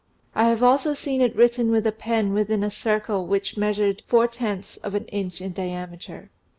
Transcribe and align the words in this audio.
I 0.33 0.49
have 0.49 0.63
also 0.63 0.95
seen 0.95 1.21
it 1.21 1.35
written 1.35 1.69
with 1.69 1.85
a 1.85 1.91
pen 1.91 2.33
within 2.33 2.63
a 2.63 2.71
circle 2.71 3.27
which 3.27 3.55
measured 3.55 4.01
four 4.07 4.27
tenths 4.27 4.77
of 4.77 4.95
an 4.95 5.05
inch 5.09 5.41
in 5.41 5.53
diameter. 5.53 6.31